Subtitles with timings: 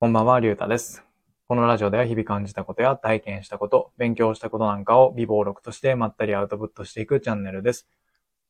[0.00, 1.04] こんばんは、りゅうたです。
[1.48, 7.88] このラジオでは日々感じたことや体験したこと、勉強したことなんかを微暴録としてまったりアウトプットしていくチャンネルです。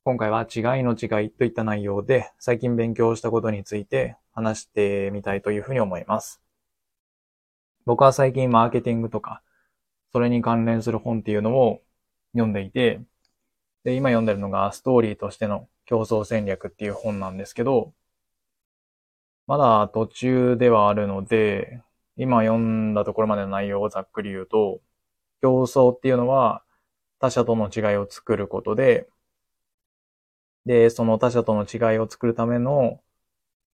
[0.05, 6.43] 今回は違いの違いといった内容で最近勉強したことについて話してみたいというふうに思います。
[7.87, 9.41] 僕は最近マーケティングとか、
[10.13, 11.81] それに関連する本っていうのを
[12.35, 13.01] 読んでいて、
[13.85, 17.95] で、今読んでるのがストーリーとしての競争戦略っていう本なんですけど、
[19.49, 21.83] まだ途中ではあるので、
[22.17, 24.83] 今読んだところまでの内容をざっくり言うと、
[25.43, 26.65] 競争っていうのは
[27.21, 29.09] 他者との違いを作ることで、
[30.67, 33.03] で、その他者との違いを作るための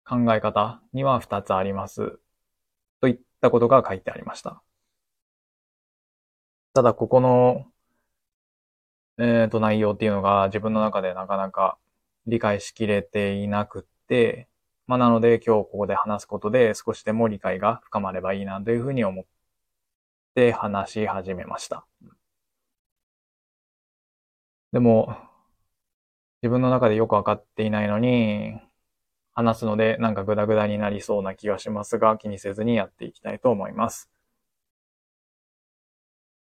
[0.05, 2.19] 考え方には2つあります。
[3.01, 4.63] といったことが書いてありました。
[6.73, 7.71] ただ、ここの、
[9.19, 11.77] えっ、と、内容っていうのが自分の中でなかなか
[12.25, 14.48] 理解しきれていなくって、
[14.89, 19.25] まあ、なので今日ここで話すことで少しでも理解が深まればいいなというふうに思っ
[20.33, 21.85] て話し始めました。
[24.71, 25.15] でも、
[26.41, 28.59] 自分の中でよくわかっていないのに、
[29.33, 34.09] 話すのでなんかグダグダになりそうな気がしますが、気にせずにやっていきたいと思います。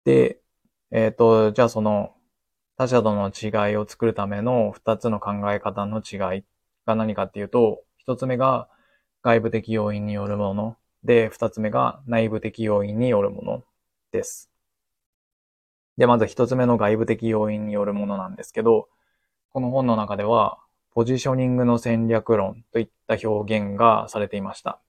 [0.05, 0.39] で、
[0.91, 2.15] えっ、と、じゃあその
[2.77, 6.45] 他者との違いを作るための二つの考え方の違い
[6.85, 8.69] が何かっていうと、一つ目が
[9.21, 13.63] 外部的要因によるもので、二つ目が内部的要因によるもの
[14.13, 14.49] です。
[15.97, 18.87] で、まず一つ目の外部的要因によるものなんですけど、
[19.51, 20.57] この本の中では、
[20.91, 24.79] ポジショニングの戦略論といった表現がされていました。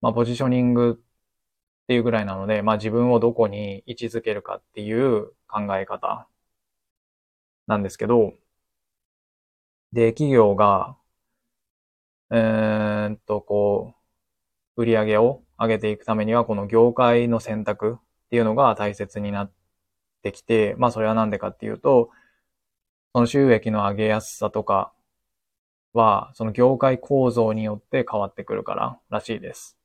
[0.00, 6.26] まあ、ポジショニングっていうぐらいなので、まあ自分をどこに位置づけるかっていう考え方
[7.66, 8.34] なんですけど、
[9.92, 10.96] で、企業が
[12.32, 13.94] えーっと、こ
[14.78, 19.52] う、売り上げを上げていくためには、この業界の選択っていうのが大切になっ
[20.22, 22.10] てきて、まあそれはなんでかっていうと、
[23.14, 24.92] その収益の上げやすさとか
[25.92, 29.78] は、その業界構造によって変わってくるかららしいです。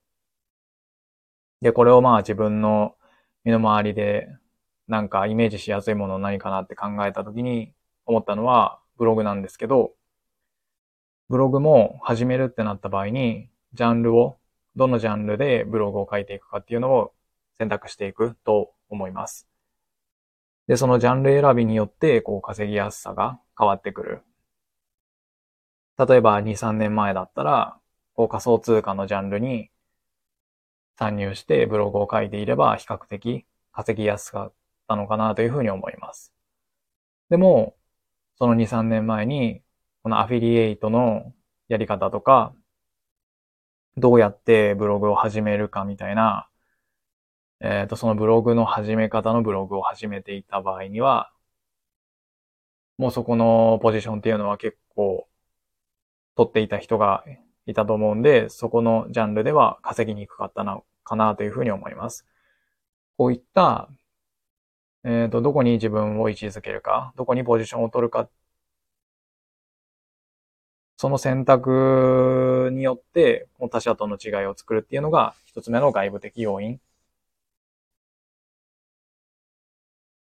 [1.61, 2.95] で、これをまあ自分の
[3.43, 4.27] 身の回りで
[4.87, 7.73] なんかイメージしやすいもの何かなって考えたときに
[8.05, 9.93] 思ったのはブログなんですけど、
[11.29, 14.37] ブログも始めるってなった場合に、ジャンルを、
[14.75, 17.13] どのジャンルでブログを書いていくかっていうのを
[17.57, 19.47] 選択していくと思います。
[20.67, 24.21] で、そのジャンル選びによって、こう稼ぎやすさが変わってくる。
[25.97, 27.79] 例えば2、3年前だったら、
[28.13, 29.69] こう仮想通貨のジャンルに
[30.97, 34.53] 参入してブログを書いていれば比較的稼ぎやすかっ
[34.87, 36.33] たのかなというふうに思います。
[37.29, 37.75] でも、
[38.37, 39.61] その2、3年前に
[40.05, 41.33] このアフィリエイトの
[41.67, 42.53] やり方とか、
[43.97, 46.47] どうやってブログを始めるかみたいな、
[47.59, 51.31] えっ、と、そのブログの始め方のブログを始めていた場合には、
[52.99, 55.27] もうそこのポジションっていうのは結構
[56.35, 57.23] 取っていた人が
[57.65, 62.27] いたと思うんで、そこのジャンルでは稼ぎにくかったのかなというふうに思います。
[63.17, 63.89] こういった、
[65.03, 68.29] えっ、と、どこに自分を位置づけるか、どこにポジションを取るか
[70.97, 76.79] その選択によって、他者との違いを作るっていうのが、一つ目の外部的要因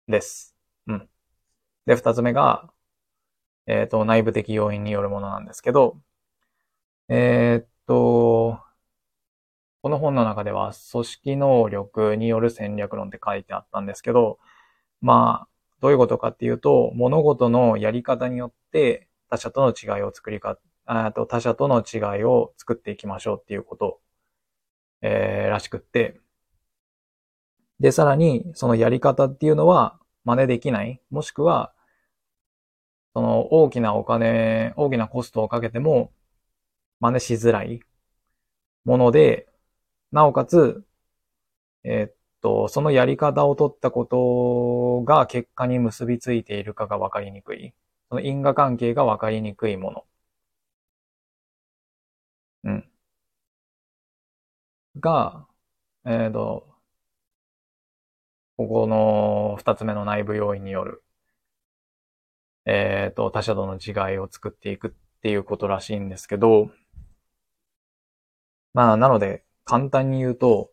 [0.09, 0.55] です。
[0.87, 1.09] うん。
[1.87, 2.71] で、二つ目が、
[3.67, 5.99] えっ、と、内部的要因によるものなんですけど、
[7.09, 8.61] えっ、と、
[9.83, 14.39] この本の中では、組織能力による戦略論って書いてあったんですけど、
[15.03, 15.49] まあ、
[15.81, 24.01] どういうことかっていうと、物事のやり方によって、他者との違いを作りか、あと他者との違いを作っていきましょうっていうこと、
[25.03, 26.21] えー、らしくって。
[27.81, 31.01] で、さらに、そのやり方っていうのは真似できない。
[31.11, 31.73] もしくは、
[33.15, 36.13] その大きなお金、大きなコストをかけても
[37.01, 37.81] 真似しづらい
[38.85, 39.49] もので、
[40.13, 40.85] なおかつ、
[41.85, 47.75] えー、っと、そのやり方を取ったことが結果に結びついているかがわかりにくい。
[48.09, 50.07] その因果関係が分かりにくいもの。
[52.65, 52.91] うん。
[55.01, 55.47] が、
[56.05, 56.67] えっ、ー、と、
[58.57, 61.05] ここの二つ目の内部要因による、
[62.67, 64.91] えっ、ー、と、他者との違いを作っていくっ
[65.23, 66.71] ていうことらしいんですけど、
[68.73, 70.71] まあ、なので、簡単に言うと、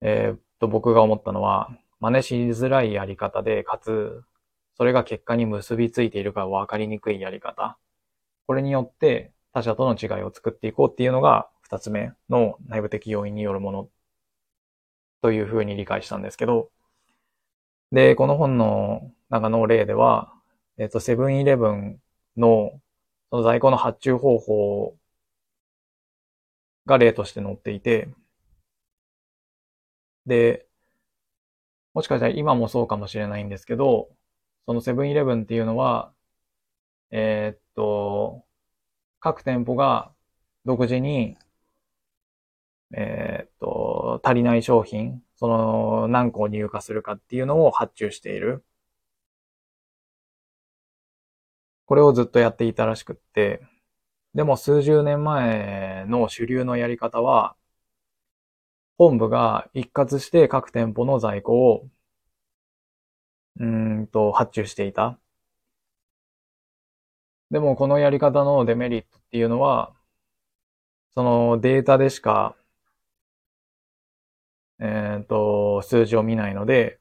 [0.00, 1.70] えっ、ー、と、僕が思ったのは、
[2.00, 4.24] 真似しづらいやり方で、かつ、
[4.76, 7.78] それが結果に結びついているか分かりにくいやり方。
[8.46, 13.88] これによって他者との違いを作っていこうっていうのが二つ目の内部的要因によるもの
[15.22, 16.70] というふうに理解したんですけど、
[17.92, 20.32] で、この本の中の例では、
[20.78, 22.00] えっ、と、セブンイレブン
[22.36, 22.80] の
[23.30, 24.96] その在庫の発注方法
[26.86, 28.08] が例として載っていて、
[30.26, 30.66] で、
[31.94, 34.08] もしかしたら今もそうかもしれないんですけど、
[34.66, 36.12] そのセブンイレブンっていうのは、
[37.10, 38.44] えー、っと、
[39.20, 40.12] 各店舗が
[40.64, 41.36] 独自に、
[42.94, 48.64] えー、っと、足りない商品、その何個入荷するかっていうのを発注している。
[51.86, 53.60] これをずっとやっていたらしくって、
[54.34, 57.56] でも数十年前の主流のやり方は、
[58.96, 61.88] 本部が一括して各店舗の在庫を、
[63.60, 65.18] うんと、発注していた。
[67.52, 69.94] でもこのやり方のデメリットっていうのは、
[71.14, 72.54] そのデータでしか、
[74.80, 77.00] えっ、と、数字を見ないので、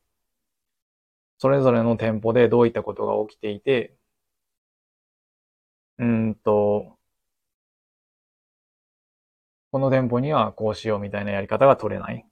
[1.39, 3.97] それぞれの店舗でどういったことが起きていて、
[5.97, 6.97] うんと、
[9.71, 12.25] この店舗にはこうしようみたいなやり方が取れない。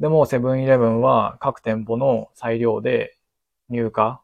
[0.00, 3.16] でも、セブンイレブンは各店舗の裁量で
[3.68, 4.18] 入荷、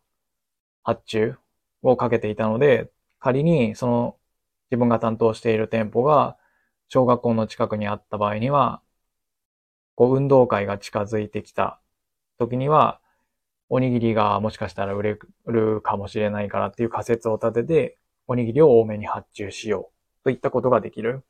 [0.85, 1.37] 発注
[1.83, 4.17] をかけていたので、仮にその
[4.71, 6.37] 自分が担当している店舗が
[6.89, 8.83] 小学校の近くにあった場合には、
[9.97, 11.81] こう運動会が近づいてきた
[12.39, 13.01] 時には、
[13.69, 17.99] おにぎりがもしかしたら売れるかもしれないからっていう仮説を立てて、
[18.29, 19.91] おにぎりを多めに発注しよ
[20.21, 21.25] うといったことができる。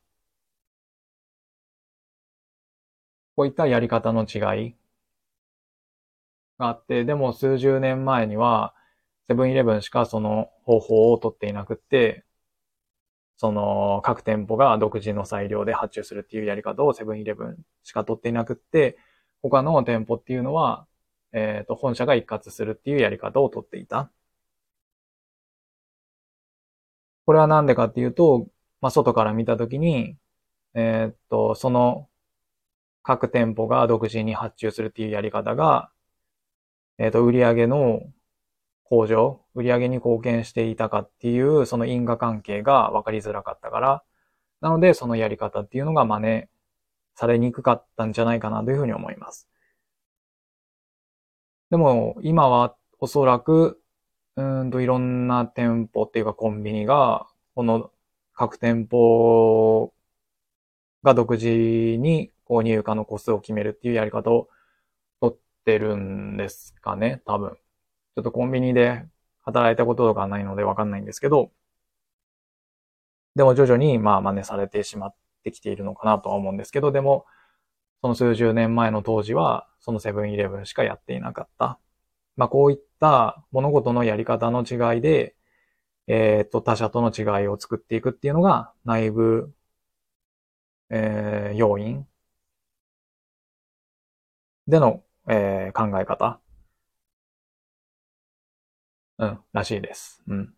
[3.37, 4.39] こういったやり方の違
[4.69, 4.77] い
[6.59, 8.75] があって、でも数十年前には、
[9.27, 12.25] セブンイレブンしかその方法をとっていなくって、
[13.37, 18.99] その各店舗が独自の裁量で発注するっていうやり方をセブンイレブンしか取っていなくって、
[19.43, 20.87] 他の店舗っていうのは、
[21.33, 24.11] えっ、ー、と、本社が一括するっていうやり方をとっていた。
[27.27, 28.49] これはなんでかっていうと、
[28.81, 30.17] まあ、外から見たときに、
[30.75, 32.09] えっ、と、その
[33.05, 35.91] 各店舗が独自に発注するっていうやり方が、
[36.99, 38.03] えっ、と、売上の
[38.85, 44.05] 向上、売上に貢献していたかっていう、その因果関係が分かりづらかったから、
[44.61, 46.47] なので、そのやり方っていうのが真似
[47.15, 49.49] されにくかったんじゃないかなというふうに思います。
[51.71, 53.81] でも、今はおそらく、
[54.37, 57.91] うんといろんな店舗っていうかコンビニが、この
[58.35, 59.93] 各店舗
[61.03, 64.49] が独自に購入荷の個数を決めるっていうやり方を
[65.21, 67.57] 取ってるんですかね、多分。
[68.17, 69.05] ちょっとコンビニで
[69.43, 71.51] 働いたこととかないのでわかんないんですけど、
[73.35, 77.27] でも徐々にまあ真似されてしまってきているのかなとは思うんですけど、でも、
[78.03, 81.79] その数十年前の当時は、そのセブンイレブンしかやっていなかった。
[82.37, 85.37] まあこういった物事のやり方の違いで、
[86.07, 89.55] えっ、と、他者との違いを作っていくっていうのが内部、
[90.91, 92.07] えー、要因
[94.69, 96.39] での、えー、考え方
[99.19, 100.23] うん、らしいです。
[100.29, 100.55] うん。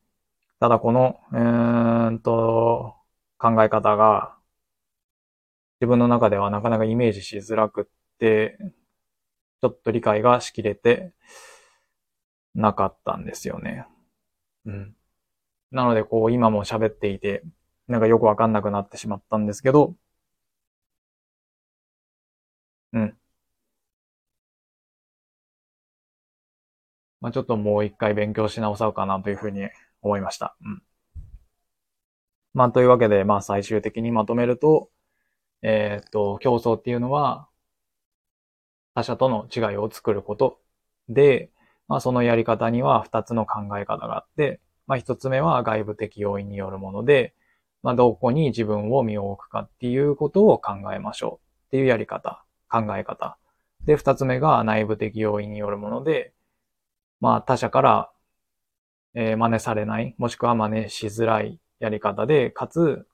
[0.61, 2.97] ただこの、えーんと、
[3.39, 4.37] 考え方が、
[5.81, 7.85] 自分の中ではなかなかイメージしづらくっ
[8.19, 8.59] て、
[9.61, 11.13] ちょっと理解がしきれて
[12.55, 13.87] なかったんですよね。
[14.67, 14.97] うん。
[15.73, 17.43] なので、こう、今も喋っていて、
[17.89, 19.95] なんかよくわかんなくなってしまったんですけど、
[22.93, 23.17] うん。
[27.21, 29.69] まあ、ちょっともう一回勉強し直そうかなというふうに
[30.03, 30.57] 思いました。
[30.63, 30.83] うん。
[32.55, 34.91] まあ、というわけで、まあ、最終的にまとめると、
[35.63, 37.49] えー、っと、競争っていうのは、
[38.95, 40.59] 他者との違いを作ること
[41.09, 41.51] で、
[41.89, 47.35] まあ、そのやり方には二つの考え方があって、まあ、一つ目は外部的要因によるもので、
[47.83, 53.39] まあ、どこに自分を身を置くかっていうことを考えましょうっていうやり方、考え方。
[53.85, 56.33] で、二つ目が内部的要因によるもので、
[57.21, 58.11] まあ他者から、
[59.15, 63.07] えー、真似されない、もしくは真似しづらいやり方で、かつ、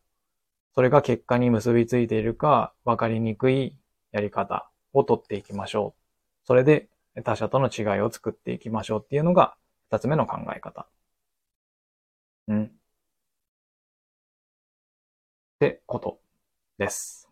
[0.75, 3.77] それが結果に結びついているか分かりにくい
[4.11, 6.47] やり方を取っていきましょう。
[6.47, 6.89] それで
[7.25, 9.55] 他者との違いを作っていきましょうっていうのが
[9.91, 10.87] 二つ目の考え方。
[12.49, 12.65] うん。
[12.65, 12.69] っ
[15.59, 16.19] てこと
[16.79, 17.29] です。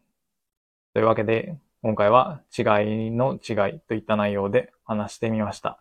[0.95, 2.63] というわけで、今回は違
[3.09, 5.81] いの違いといった内容で話してみました。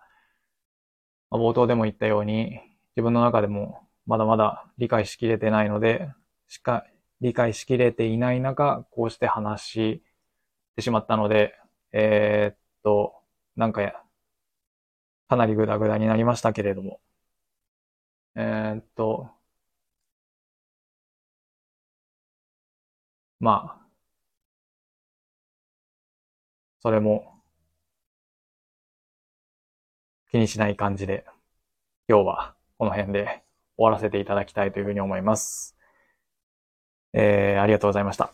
[1.32, 2.60] 冒頭でも言ったように、
[2.96, 6.10] 自分の中でもまだまだ理解しきれてないので、
[6.48, 6.86] しっか
[7.22, 10.02] 理解しきれていない中、こうして話し
[10.76, 11.56] てしまったので、
[11.92, 13.14] えー、っと、
[13.56, 13.94] なんかや、
[15.30, 17.00] かなりグダグダになりましたけれども、
[18.36, 19.30] えー、っと、
[23.40, 23.90] まあ、
[26.82, 27.39] それも
[30.32, 31.26] 気にしない感じで、
[32.08, 33.44] 今日はこの辺で
[33.78, 35.76] 終わらせていただきたいというふうに思います。
[37.14, 38.32] えー、ありがとうございました。